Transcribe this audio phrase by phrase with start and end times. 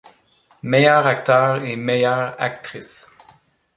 [0.63, 3.15] Meilleur acteur et meilleure actrice.